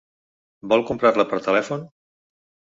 Vol 0.71 0.85
comprar-la 0.87 1.27
per 1.35 1.41
telèfon? 1.51 1.87